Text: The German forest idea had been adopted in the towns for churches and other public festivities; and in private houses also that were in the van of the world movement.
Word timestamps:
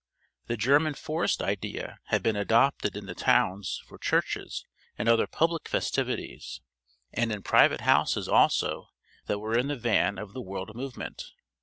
The 0.47 0.57
German 0.57 0.95
forest 0.95 1.43
idea 1.43 1.99
had 2.05 2.23
been 2.23 2.35
adopted 2.35 2.97
in 2.97 3.05
the 3.05 3.13
towns 3.13 3.83
for 3.85 3.99
churches 3.99 4.65
and 4.97 5.07
other 5.07 5.27
public 5.27 5.69
festivities; 5.69 6.59
and 7.13 7.31
in 7.31 7.43
private 7.43 7.81
houses 7.81 8.27
also 8.27 8.87
that 9.27 9.37
were 9.37 9.55
in 9.55 9.67
the 9.67 9.75
van 9.75 10.17
of 10.17 10.33
the 10.33 10.41
world 10.41 10.73
movement. 10.75 11.33